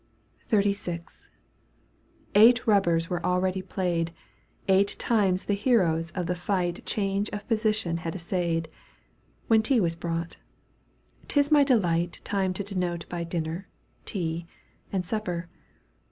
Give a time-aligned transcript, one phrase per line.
[0.49, 1.27] XXXVI,
[2.33, 4.11] Eight rubbers were already played.
[4.67, 8.67] Eight times the heroes of the fight Change of position had essayed.
[9.45, 10.37] When tea was brought.
[11.27, 13.67] 'Tis my delight Time to denote by dinner,
[14.05, 14.47] tea.
[14.91, 15.47] And supper.